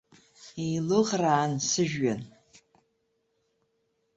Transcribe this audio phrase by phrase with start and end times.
[0.63, 2.21] Еилыӷраан сыжәҩан.